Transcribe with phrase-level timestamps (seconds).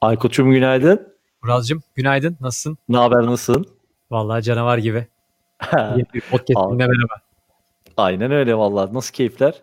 [0.00, 1.14] Aykut'cum günaydın.
[1.44, 2.36] Ural'cığım günaydın.
[2.40, 2.78] Nasılsın?
[2.88, 3.66] Ne haber nasılsın?
[4.10, 5.06] Vallahi canavar gibi.
[6.30, 7.14] Podcast'inde merhaba.
[7.96, 8.94] Aynen öyle vallahi.
[8.94, 9.62] Nasıl keyifler?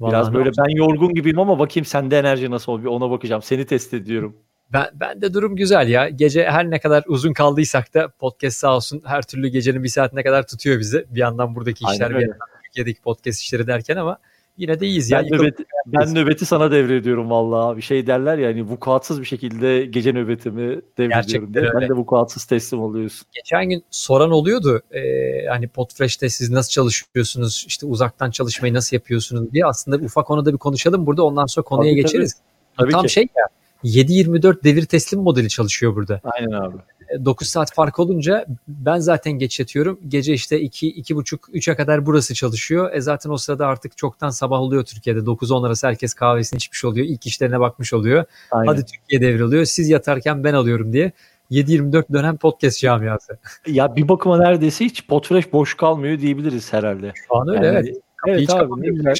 [0.00, 3.42] Vallahi Biraz böyle ben yorgun gibiyim ama bakayım sende enerji nasıl oluyor ona bakacağım.
[3.42, 4.36] Seni test ediyorum.
[4.72, 6.08] Ben, ben de durum güzel ya.
[6.08, 10.22] Gece her ne kadar uzun kaldıysak da podcast sağ olsun her türlü gecenin bir saatine
[10.22, 11.06] kadar tutuyor bizi.
[11.10, 14.18] Bir yandan buradaki işler bir yandan Türkiye'deki podcast işleri derken ama
[14.58, 15.12] Yine de iyiyiz.
[15.12, 15.28] Ben, ya.
[15.30, 17.76] nöbeti, ben nöbeti sana devrediyorum vallahi.
[17.76, 21.64] Bir şey derler ya hani vukuatsız bir şekilde gece nöbetimi devrediyorum diye.
[21.74, 23.26] Ben de vukuatsız teslim oluyorsun.
[23.32, 24.82] Geçen gün soran oluyordu.
[24.90, 25.00] E,
[25.46, 27.64] hani Podfresh'te siz nasıl çalışıyorsunuz?
[27.68, 29.66] İşte uzaktan çalışmayı nasıl yapıyorsunuz diye.
[29.66, 31.24] Aslında ufak konuda bir konuşalım burada.
[31.24, 32.34] Ondan sonra konuya tabii, geçeriz.
[32.78, 32.92] Tabii.
[32.92, 33.12] Tam ki.
[33.12, 33.44] şey ya
[33.84, 36.20] 7-24 devir teslim modeli çalışıyor burada.
[36.24, 36.76] Aynen abi.
[37.24, 40.00] 9 saat fark olunca ben zaten geç yatıyorum.
[40.08, 42.90] Gece işte 2 iki, buçuk 3'e kadar burası çalışıyor.
[42.92, 45.20] E zaten o sırada artık çoktan sabah oluyor Türkiye'de.
[45.20, 47.06] 9-10 arası herkes kahvesini içmiş oluyor.
[47.06, 48.24] İlk işlerine bakmış oluyor.
[48.50, 48.66] Aynen.
[48.66, 49.64] Hadi Türkiye devriliyor.
[49.64, 51.12] Siz yatarken ben alıyorum diye.
[51.50, 53.38] 7-24 dönem podcast camiası.
[53.66, 57.12] Ya bir bakıma neredeyse hiç Podfresh boş kalmıyor diyebiliriz herhalde.
[57.28, 57.96] Şu an öyle yani, evet.
[58.26, 59.14] evet abi ne güzel.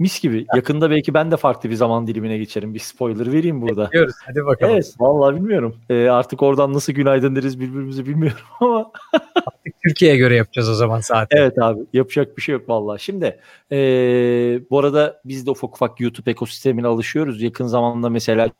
[0.00, 0.46] Mis gibi.
[0.54, 2.74] Yakında belki ben de farklı bir zaman dilimine geçerim.
[2.74, 3.84] Bir spoiler vereyim burada.
[3.84, 4.14] Bekliyoruz.
[4.26, 4.74] Hadi bakalım.
[4.74, 4.94] Evet.
[4.98, 5.76] Vallahi bilmiyorum.
[5.90, 8.90] Ee, artık oradan nasıl günaydın deriz birbirimize bilmiyorum ama.
[9.36, 11.36] artık Türkiye'ye göre yapacağız o zaman saati.
[11.36, 11.80] Evet abi.
[11.92, 13.02] Yapacak bir şey yok vallahi.
[13.02, 13.40] Şimdi
[13.72, 17.42] ee, bu arada biz de ufak ufak YouTube ekosistemine alışıyoruz.
[17.42, 18.50] Yakın zamanda mesela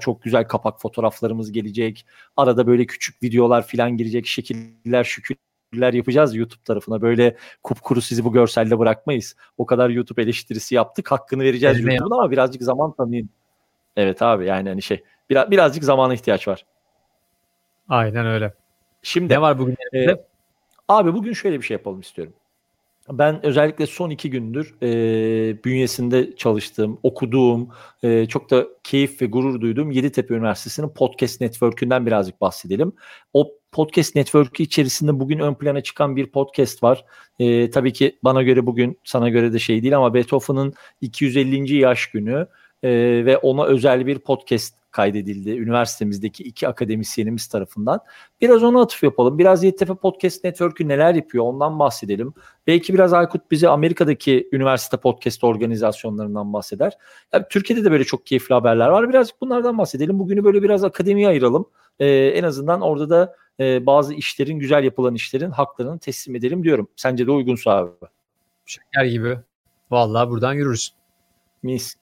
[0.00, 2.06] çok güzel kapak fotoğraflarımız gelecek.
[2.36, 4.26] Arada böyle küçük videolar falan girecek.
[4.26, 5.36] Şekiller, şükür
[5.72, 7.02] yapacağız YouTube tarafına.
[7.02, 9.36] Böyle kupkuru sizi bu görselde bırakmayız.
[9.58, 11.12] O kadar YouTube eleştirisi yaptık.
[11.12, 13.30] Hakkını vereceğiz YouTube'un ama birazcık zaman tanıyın.
[13.96, 16.64] Evet abi yani hani şey biraz, birazcık zamana ihtiyaç var.
[17.88, 18.54] Aynen öyle.
[19.02, 19.76] Şimdi ne var bugün?
[19.94, 20.24] E,
[20.88, 22.34] abi bugün şöyle bir şey yapalım istiyorum.
[23.12, 27.68] Ben özellikle son iki gündür e, bünyesinde çalıştığım, okuduğum,
[28.02, 32.92] e, çok da keyif ve gurur duyduğum Yeditepe Üniversitesi'nin podcast network'ünden birazcık bahsedelim.
[33.32, 37.04] O podcast network'ü içerisinde bugün ön plana çıkan bir podcast var.
[37.38, 41.76] E, tabii ki bana göre bugün, sana göre de şey değil ama Beethoven'ın 250.
[41.76, 42.46] yaş günü
[42.82, 42.90] e,
[43.26, 48.00] ve ona özel bir podcast kaydedildi üniversitemizdeki iki akademisyenimiz tarafından.
[48.40, 49.38] Biraz ona atıf yapalım.
[49.38, 52.34] Biraz YTF Podcast Network'ü neler yapıyor ondan bahsedelim.
[52.66, 56.92] Belki biraz Aykut bize Amerika'daki üniversite podcast organizasyonlarından bahseder.
[57.32, 59.08] Yani Türkiye'de de böyle çok keyifli haberler var.
[59.08, 60.18] Birazcık bunlardan bahsedelim.
[60.18, 61.66] Bugünü böyle biraz akademiye ayıralım.
[61.98, 66.88] Ee, en azından orada da e, bazı işlerin, güzel yapılan işlerin haklarını teslim edelim diyorum.
[66.96, 67.90] Sence de uygunsa abi.
[68.66, 69.38] Şeker gibi.
[69.90, 70.94] Vallahi buradan yürürüz.
[71.62, 71.94] Mis.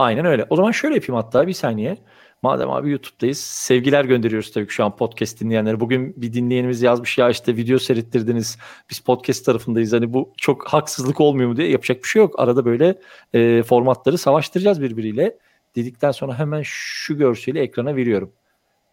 [0.00, 0.46] Aynen öyle.
[0.50, 1.98] O zaman şöyle yapayım hatta bir saniye.
[2.42, 3.38] Madem abi YouTube'dayız.
[3.38, 5.80] Sevgiler gönderiyoruz tabii ki şu an podcast dinleyenlere.
[5.80, 8.58] Bugün bir dinleyenimiz yazmış ya işte video seyrettirdiniz.
[8.90, 9.92] Biz podcast tarafındayız.
[9.92, 12.40] Hani bu çok haksızlık olmuyor mu diye yapacak bir şey yok.
[12.40, 12.98] Arada böyle
[13.34, 15.38] e, formatları savaştıracağız birbiriyle.
[15.76, 18.32] Dedikten sonra hemen şu görseli ekrana veriyorum.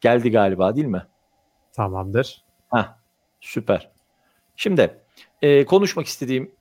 [0.01, 1.03] Geldi galiba değil mi?
[1.74, 2.44] Tamamdır.
[2.69, 3.00] Ha,
[3.41, 3.89] süper.
[4.56, 4.97] Şimdi
[5.41, 6.51] e, konuşmak istediğim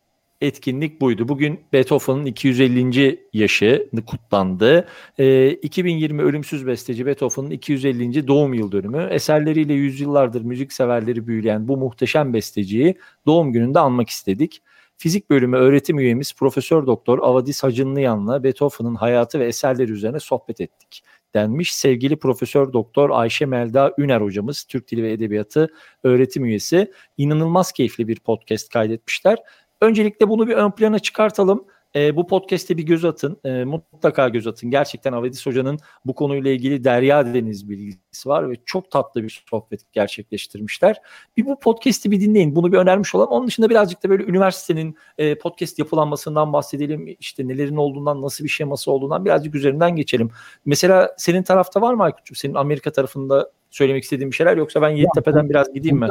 [0.41, 1.28] etkinlik buydu.
[1.28, 3.20] Bugün Beethoven'ın 250.
[3.32, 4.88] yaşını kutlandı.
[5.19, 8.28] E, 2020 ölümsüz besteci Beethoven'ın 250.
[8.28, 9.08] doğum yıl dönümü.
[9.10, 12.94] Eserleriyle yüzyıllardır müzik severleri büyüleyen bu muhteşem besteciyi
[13.26, 14.62] doğum gününde anmak istedik.
[14.98, 21.03] Fizik bölümü öğretim üyemiz Profesör Doktor Avadis Hacınlıyan'la Beethoven'ın hayatı ve eserleri üzerine sohbet ettik
[21.34, 21.74] denmiş.
[21.74, 25.68] Sevgili Profesör Doktor Ayşe Melda Üner hocamız Türk Dili ve Edebiyatı
[26.03, 29.38] öğretim üyesi inanılmaz keyifli bir podcast kaydetmişler.
[29.81, 31.64] Öncelikle bunu bir ön plana çıkartalım.
[31.97, 33.41] E, bu podcast'te bir göz atın.
[33.44, 34.70] E, mutlaka göz atın.
[34.70, 39.92] Gerçekten Avedis Hoca'nın bu konuyla ilgili derya deniz bilgisi var ve çok tatlı bir sohbet
[39.92, 40.97] gerçekleştirmişler.
[41.36, 42.56] Bir bu podcast'i bir dinleyin.
[42.56, 43.31] Bunu bir önermiş olalım.
[43.31, 47.16] Onun dışında birazcık da böyle üniversitenin e, podcast yapılanmasından bahsedelim.
[47.20, 50.31] İşte nelerin olduğundan, nasıl bir şeması olduğundan birazcık üzerinden geçelim.
[50.65, 52.36] Mesela senin tarafta var mı Aykut'cum?
[52.36, 56.09] Senin Amerika tarafında söylemek istediğin bir şeyler yoksa ben Yeditepe'den biraz gideyim mi?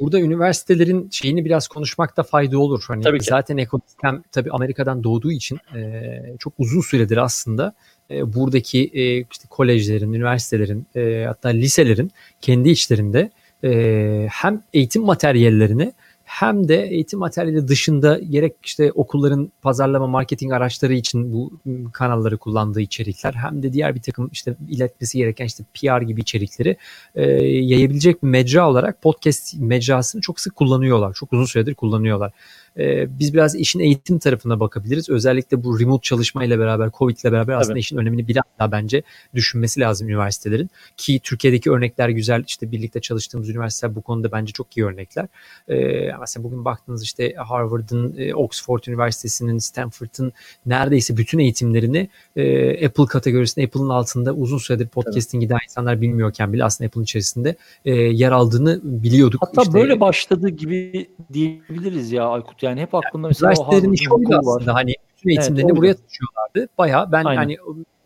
[0.00, 2.84] Burada üniversitelerin şeyini biraz konuşmakta fayda olur.
[2.88, 3.24] Hani tabii ki.
[3.24, 7.74] zaten ekosistem tabii Amerika'dan doğduğu için e, çok uzun süredir aslında
[8.10, 12.10] e, buradaki e, işte kolejlerin, üniversitelerin, e, hatta liselerin
[12.40, 13.30] kendi içlerinde
[13.64, 15.92] e, hem eğitim materyallerini
[16.28, 21.52] hem de eğitim materyali dışında gerek işte okulların pazarlama marketing araçları için bu
[21.92, 26.76] kanalları kullandığı içerikler hem de diğer bir takım işte iletmesi gereken işte PR gibi içerikleri
[27.14, 31.14] e, yayabilecek bir mecra olarak podcast mecrasını çok sık kullanıyorlar.
[31.14, 32.32] Çok uzun süredir kullanıyorlar.
[32.76, 35.08] E, biz biraz işin eğitim tarafına bakabiliriz.
[35.10, 37.82] Özellikle bu remote çalışma ile beraber, Covid ile beraber aslında evet.
[37.82, 39.02] işin önemini biraz daha bence
[39.34, 40.70] düşünmesi lazım üniversitelerin.
[40.96, 42.44] Ki Türkiye'deki örnekler güzel.
[42.46, 45.26] İşte birlikte çalıştığımız üniversiteler bu konuda bence çok iyi örnekler.
[45.68, 45.76] E,
[46.20, 50.32] mesela bugün baktığınız işte Harvard'ın, e, Oxford Üniversitesi'nin, Stanford'ın
[50.66, 56.64] neredeyse bütün eğitimlerini e, Apple kategorisinde, Apple'ın altında uzun süredir podcasting giden insanlar bilmiyorken bile
[56.64, 59.42] aslında Apple'ın içerisinde e, yer aldığını biliyorduk.
[59.46, 62.57] Hatta işte, böyle başladı gibi diyebiliriz ya Aykut.
[62.62, 64.08] Yani hep aklımda mesela o Harvard'ın işi
[64.38, 64.74] aslında.
[64.74, 66.68] Hani bütün eğitimlerini evet, buraya taşıyorlardı.
[66.78, 67.36] Baya ben Aynen.
[67.36, 67.56] hani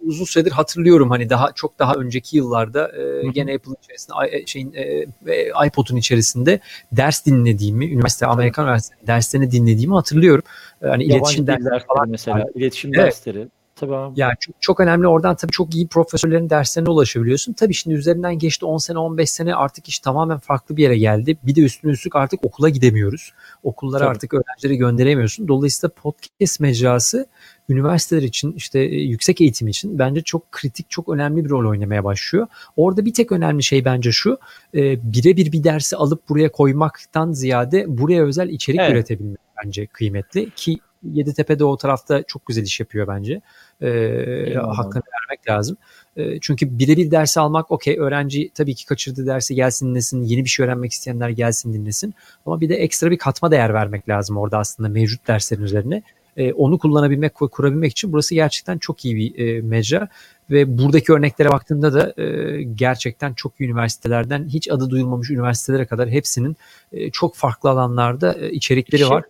[0.07, 4.75] uzun süredir hatırlıyorum hani daha çok daha önceki yıllarda e, gene Apple'ın içerisinde e, şeyin
[5.27, 6.61] e, iPod'un içerisinde
[6.93, 10.45] ders dinlediğimi, üniversite Amerikan üniversitesi derslerini dinlediğimi hatırlıyorum.
[10.81, 12.51] Hani Yabancı iletişim dersleri falan mesela, yani.
[12.55, 13.07] iletişim evet.
[13.07, 13.49] dersleri.
[13.83, 14.21] Tabii abi.
[14.21, 17.53] Yani çok, çok önemli oradan tabii çok iyi profesörlerin derslerine ulaşabiliyorsun.
[17.53, 21.37] Tabii şimdi üzerinden geçti 10 sene 15 sene artık iş tamamen farklı bir yere geldi.
[21.43, 23.33] Bir de üstüne üstlük artık okula gidemiyoruz.
[23.63, 24.11] Okullara tabii.
[24.11, 25.49] artık öğrencileri gönderemiyorsun.
[25.49, 27.27] Dolayısıyla podcast mecrası
[27.69, 32.05] üniversiteler için işte e, yüksek eğitim için bence çok kritik çok önemli bir rol oynamaya
[32.05, 32.47] başlıyor.
[32.77, 34.39] Orada bir tek önemli şey bence şu
[34.75, 38.93] e, birebir bir dersi alıp buraya koymaktan ziyade buraya özel içerik evet.
[38.93, 43.41] üretebilmek bence kıymetli ki Yeditepe de o tarafta çok güzel iş yapıyor bence.
[43.83, 45.77] Ee, hakkını vermek lazım.
[46.17, 50.23] Ee, çünkü birebir dersi almak okey öğrenci tabii ki kaçırdığı dersi gelsin dinlesin.
[50.23, 52.15] Yeni bir şey öğrenmek isteyenler gelsin dinlesin.
[52.47, 56.03] Ama bir de ekstra bir katma değer vermek lazım orada aslında mevcut derslerin üzerine.
[56.37, 60.09] Ee, onu kullanabilmek ve kurabilmek için burası gerçekten çok iyi bir e, mecra.
[60.51, 66.57] Ve buradaki örneklere baktığında da e, gerçekten çok üniversitelerden hiç adı duyulmamış üniversitelere kadar hepsinin
[66.93, 69.25] e, çok farklı alanlarda e, içerikleri şey, var.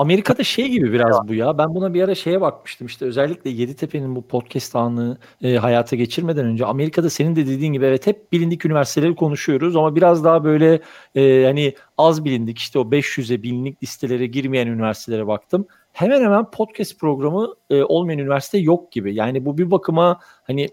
[0.00, 1.58] Amerika'da şey gibi biraz bu ya.
[1.58, 2.86] Ben buna bir ara şeye bakmıştım.
[2.86, 7.84] İşte özellikle Yeditepe'nin bu podcast anını e, hayata geçirmeden önce Amerika'da senin de dediğin gibi
[7.84, 10.80] evet hep bilindik üniversiteleri konuşuyoruz ama biraz daha böyle
[11.14, 15.66] e, hani az bilindik işte o 500'e bilindik listelere girmeyen üniversitelere baktım.
[15.92, 19.14] Hemen hemen podcast programı e, olmayan üniversite yok gibi.
[19.14, 20.68] Yani bu bir bakıma hani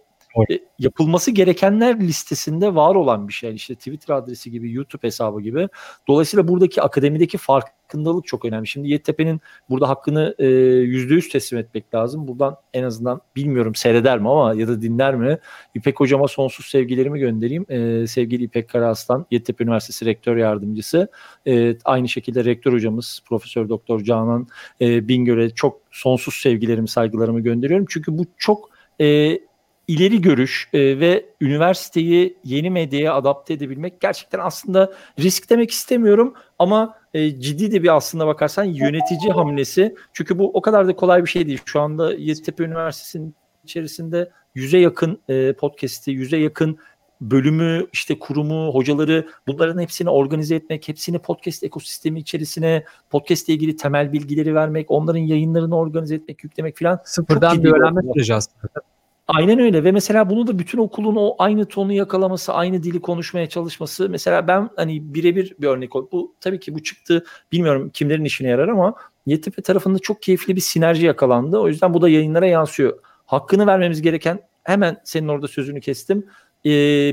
[0.49, 3.49] e, yapılması gerekenler listesinde var olan bir şey.
[3.49, 5.67] Yani işte Twitter adresi gibi, YouTube hesabı gibi.
[6.07, 8.67] Dolayısıyla buradaki akademideki farkındalık çok önemli.
[8.67, 10.45] Şimdi Yeditepe'nin burada hakkını e,
[10.81, 12.27] yüzde yüz teslim etmek lazım.
[12.27, 15.37] Buradan en azından bilmiyorum seyreder mi ama ya da dinler mi?
[15.75, 17.65] İpek hocama sonsuz sevgilerimi göndereyim.
[17.69, 21.07] E, sevgili İpek Karaslan, Yeditepe Üniversitesi Rektör Yardımcısı.
[21.47, 24.47] E, aynı şekilde rektör hocamız Profesör Doktor Canan
[24.81, 27.85] e, Bingöl'e çok sonsuz sevgilerimi, saygılarımı gönderiyorum.
[27.89, 28.69] Çünkü bu çok
[29.01, 29.39] e,
[29.87, 36.97] ileri görüş e, ve üniversiteyi yeni medyaya adapte edebilmek gerçekten aslında risk demek istemiyorum ama
[37.13, 39.95] e, ciddi de bir aslında bakarsan yönetici hamlesi.
[40.13, 41.61] Çünkü bu o kadar da kolay bir şey değil.
[41.65, 46.77] Şu anda Yeditepe Üniversitesi'nin içerisinde yüze yakın e, podcast'i, yüze yakın
[47.21, 53.75] bölümü, işte kurumu, hocaları bunların hepsini organize etmek, hepsini podcast ekosistemi içerisine podcast ile ilgili
[53.75, 56.99] temel bilgileri vermek, onların yayınlarını organize etmek, yüklemek falan.
[57.05, 58.67] Sıfırdan bir öğrenme süreci aslında.
[59.27, 63.49] Aynen öyle ve mesela bunu da bütün okulun o aynı tonu yakalaması, aynı dili konuşmaya
[63.49, 64.09] çalışması.
[64.09, 66.07] Mesela ben hani birebir bir örnek ol.
[66.11, 67.25] Bu tabii ki bu çıktı.
[67.51, 68.95] Bilmiyorum kimlerin işine yarar ama
[69.27, 71.59] Yeditepe tarafında çok keyifli bir sinerji yakalandı.
[71.59, 72.99] O yüzden bu da yayınlara yansıyor.
[73.25, 76.25] Hakkını vermemiz gereken hemen senin orada sözünü kestim.
[76.65, 76.69] Ee,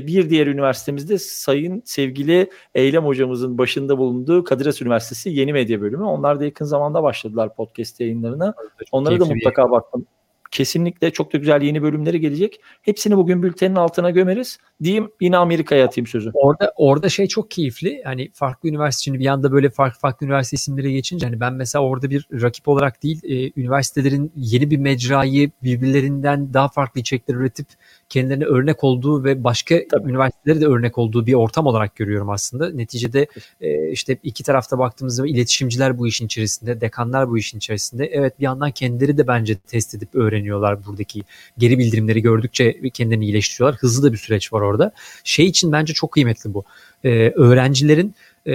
[0.07, 6.03] bir diğer üniversitemizde sayın sevgili Eylem hocamızın başında bulunduğu Kadir Has Üniversitesi Yeni Medya Bölümü.
[6.03, 8.53] Onlar da yakın zamanda başladılar podcast yayınlarına.
[8.91, 10.07] Onlara da mutlaka bakın
[10.55, 12.59] kesinlikle çok da güzel yeni bölümleri gelecek.
[12.81, 14.57] Hepsini bugün bültenin altına gömeriz.
[14.83, 16.31] Diyeyim yine Amerika'ya atayım sözü.
[16.33, 18.01] Orada orada şey çok keyifli.
[18.05, 21.83] Hani farklı üniversite şimdi bir anda böyle farklı farklı üniversite isimleri geçince hani ben mesela
[21.83, 27.67] orada bir rakip olarak değil e, üniversitelerin yeni bir mecrayı birbirlerinden daha farklı içerikler üretip
[28.09, 30.09] kendilerine örnek olduğu ve başka Tabii.
[30.09, 32.69] üniversitelere de örnek olduğu bir ortam olarak görüyorum aslında.
[32.69, 33.27] Neticede
[33.61, 38.05] e, işte iki tarafta baktığımızda iletişimciler bu işin içerisinde, dekanlar bu işin içerisinde.
[38.05, 41.23] Evet bir yandan kendileri de bence test edip öğreniyorlar buradaki
[41.57, 43.79] geri bildirimleri gördükçe kendilerini iyileştiriyorlar.
[43.79, 44.91] Hızlı da bir süreç var orada.
[45.23, 46.63] Şey için bence çok kıymetli bu.
[47.03, 48.53] Ee, öğrencilerin e,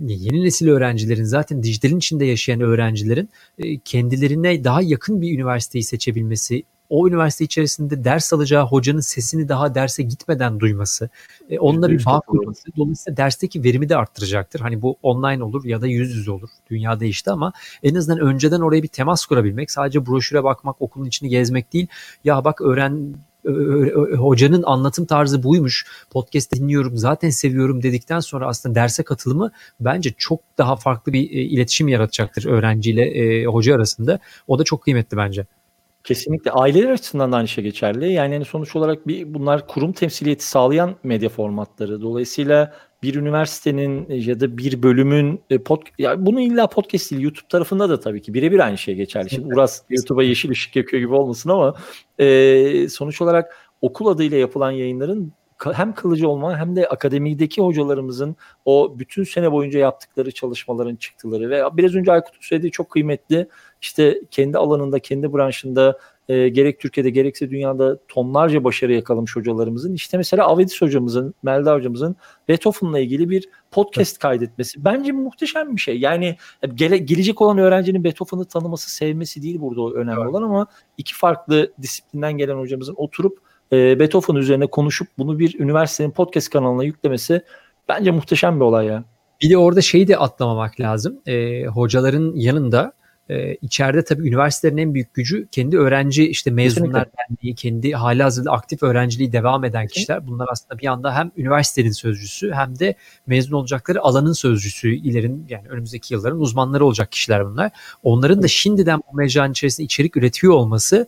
[0.00, 6.62] yeni nesil öğrencilerin zaten dijitalin içinde yaşayan öğrencilerin e, kendilerine daha yakın bir üniversiteyi seçebilmesi
[6.92, 11.08] o üniversite içerisinde ders alacağı hocanın sesini daha derse gitmeden duyması,
[11.50, 14.60] e, onunla bir bağ kurması dolayısıyla dersteki verimi de arttıracaktır.
[14.60, 16.48] Hani bu online olur ya da yüz yüze olur.
[16.70, 21.28] Dünya değişti ama en azından önceden oraya bir temas kurabilmek, sadece broşüre bakmak, okulun içini
[21.28, 21.86] gezmek değil.
[22.24, 23.14] Ya bak öğren
[24.18, 25.86] hocanın anlatım tarzı buymuş.
[26.10, 31.42] Podcast dinliyorum zaten seviyorum dedikten sonra aslında derse katılımı bence çok daha farklı bir e,
[31.42, 34.18] iletişim yaratacaktır öğrenciyle e, hoca arasında.
[34.46, 35.46] O da çok kıymetli bence.
[36.04, 36.50] Kesinlikle.
[36.50, 38.12] Aileler açısından da aynı şey geçerli.
[38.12, 42.02] Yani hani sonuç olarak bir bunlar kurum temsiliyeti sağlayan medya formatları.
[42.02, 47.48] Dolayısıyla bir üniversitenin ya da bir bölümün e, pod, ya bunu illa podcast değil YouTube
[47.48, 49.30] tarafında da tabii ki birebir aynı şey geçerli.
[49.30, 51.74] Şimdi Uras YouTube'a yeşil ışık yakıyor gibi olmasın ama
[52.18, 55.32] e, sonuç olarak okul adıyla yapılan yayınların
[55.72, 61.62] hem kılıcı olma hem de akademideki hocalarımızın o bütün sene boyunca yaptıkları çalışmaların çıktıları ve
[61.72, 63.48] biraz önce Aykut'un söylediği çok kıymetli
[63.80, 70.16] işte kendi alanında, kendi branşında e, gerek Türkiye'de gerekse dünyada tonlarca başarı yakalamış hocalarımızın işte
[70.16, 72.16] mesela Avedis hocamızın, Melda hocamızın
[72.48, 76.00] Beethoven'la ilgili bir podcast kaydetmesi bence muhteşem bir şey.
[76.00, 76.36] Yani
[76.74, 80.30] gele, gelecek olan öğrencinin Beethoven'ı tanıması, sevmesi değil burada önemli evet.
[80.30, 80.66] olan ama
[80.98, 86.84] iki farklı disiplinden gelen hocamızın oturup e, Beethoven üzerine konuşup bunu bir üniversitenin podcast kanalına
[86.84, 87.42] yüklemesi
[87.88, 89.04] bence muhteşem bir olay ya.
[89.42, 91.20] Bir de orada şeyi de atlamamak lazım.
[91.26, 92.92] E, hocaların yanında
[93.28, 98.52] e, içeride tabii üniversitelerin en büyük gücü kendi öğrenci işte mezunlar derneği, kendi hali hazırda
[98.52, 100.26] aktif öğrenciliği devam eden kişiler.
[100.26, 102.94] Bunlar aslında bir anda hem üniversitenin sözcüsü hem de
[103.26, 107.70] mezun olacakları alanın sözcüsü ilerin yani önümüzdeki yılların uzmanları olacak kişiler bunlar.
[108.02, 111.06] Onların da şimdiden bu mecranın içerisinde içerik üretiyor olması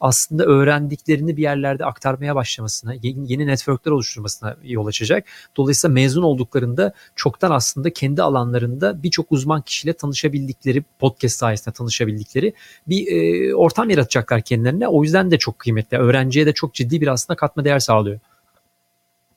[0.00, 5.24] aslında öğrendiklerini bir yerlerde aktarmaya başlamasına, yeni, yeni networkler oluşturmasına yol açacak.
[5.56, 12.52] Dolayısıyla mezun olduklarında çoktan aslında kendi alanlarında birçok uzman kişiyle tanışabildikleri podcast sayesinde sayesinde tanışabildikleri
[12.86, 14.88] bir e, ortam yaratacaklar kendilerine.
[14.88, 15.98] O yüzden de çok kıymetli.
[15.98, 18.20] Öğrenciye de çok ciddi bir aslında katma değer sağlıyor.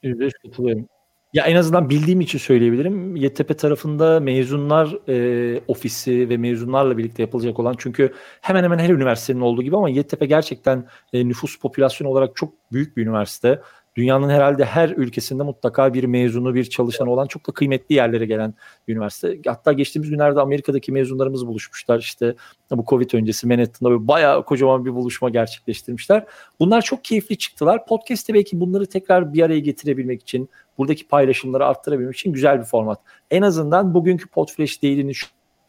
[0.04, 0.86] %100 katılıyorum.
[1.34, 3.16] Ya en azından bildiğim için söyleyebilirim.
[3.16, 9.42] YTP tarafında mezunlar e, ofisi ve mezunlarla birlikte yapılacak olan çünkü hemen hemen her üniversitenin
[9.42, 13.62] olduğu gibi ama YTP gerçekten e, nüfus popülasyon olarak çok büyük bir üniversite
[14.00, 18.54] dünyanın herhalde her ülkesinde mutlaka bir mezunu, bir çalışan olan çok da kıymetli yerlere gelen
[18.88, 19.40] üniversite.
[19.46, 22.00] Hatta geçtiğimiz günlerde Amerika'daki mezunlarımız buluşmuşlar.
[22.00, 22.36] İşte
[22.72, 26.26] bu Covid öncesi Manhattan'da böyle bayağı kocaman bir buluşma gerçekleştirmişler.
[26.60, 27.86] Bunlar çok keyifli çıktılar.
[27.86, 33.00] Podcast'te belki bunları tekrar bir araya getirebilmek için, buradaki paylaşımları arttırabilmek için güzel bir format.
[33.32, 35.16] En azından bugünkü Podflash değilinin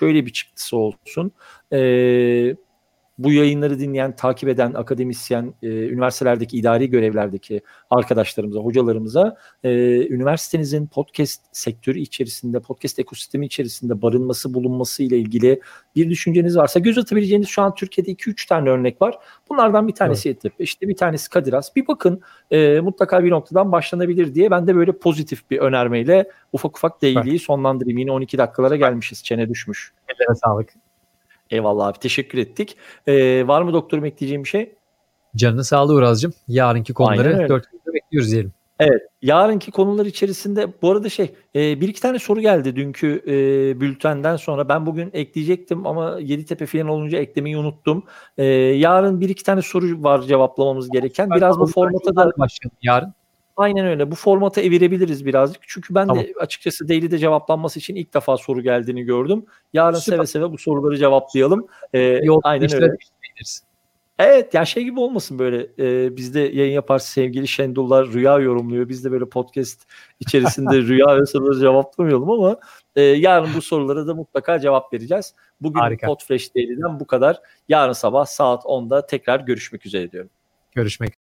[0.01, 1.33] şöyle bir çıktısı olsun.
[1.73, 2.57] Ee,
[3.25, 7.61] bu yayınları dinleyen, takip eden akademisyen, e, üniversitelerdeki idari görevlerdeki
[7.91, 9.71] arkadaşlarımıza, hocalarımıza e,
[10.07, 15.61] üniversitenizin podcast sektörü içerisinde, podcast ekosistemi içerisinde barınması, bulunması ile ilgili
[15.97, 19.19] bir düşünceniz varsa göz atabileceğiniz şu an Türkiye'de 2-3 tane örnek var.
[19.49, 20.37] Bunlardan bir tanesi evet.
[20.37, 21.77] Yeditepe, işte bir tanesi Kadiras.
[21.77, 26.77] Bir bakın e, mutlaka bir noktadan başlanabilir diye ben de böyle pozitif bir önermeyle ufak
[26.77, 27.99] ufak değiliği sonlandırayım.
[27.99, 29.25] Yine 12 dakikalara gelmişiz.
[29.25, 29.93] Çene düşmüş.
[30.09, 30.90] Ellerine sağlık.
[31.51, 32.77] Eyvallah abi teşekkür ettik.
[33.07, 34.73] Ee, var mı doktorum ekleyeceğim bir şey?
[35.37, 36.33] Canını sağlığı Uraz'cığım.
[36.49, 38.53] Yarınki konuları dört günde bekliyoruz diyelim.
[38.81, 39.03] Evet.
[39.23, 44.37] Yarınki konular içerisinde bu arada şey e, bir iki tane soru geldi dünkü e, bültenden
[44.37, 44.69] sonra.
[44.69, 48.05] Ben bugün ekleyecektim ama Yeditepe filan olunca eklemeyi unuttum.
[48.39, 51.31] E, yarın bir iki tane soru var cevaplamamız gereken.
[51.31, 53.15] Biraz bu formata da başlayalım yarın.
[53.57, 54.11] Aynen öyle.
[54.11, 55.63] Bu formata evirebiliriz birazcık.
[55.67, 56.25] Çünkü ben tamam.
[56.25, 59.45] de açıkçası Daily'de cevaplanması için ilk defa soru geldiğini gördüm.
[59.73, 60.17] Yarın Süper.
[60.17, 61.67] seve seve bu soruları cevaplayalım.
[61.93, 62.97] Ee, Yok, aynen öyle.
[64.21, 68.89] Evet ya şey gibi olmasın böyle e, bizde yayın yapar sevgili Şendullar rüya yorumluyor.
[68.89, 69.87] Biz de böyle podcast
[70.21, 72.57] içerisinde rüya ve soruları cevaplamayalım ama
[72.97, 75.35] e, yarın bu sorulara da mutlaka cevap vereceğiz.
[75.61, 76.07] Bugün Harika.
[76.07, 77.41] Podfresh Daily'den bu kadar.
[77.69, 80.31] Yarın sabah saat 10'da tekrar görüşmek üzere diyorum.
[80.75, 81.30] Görüşmek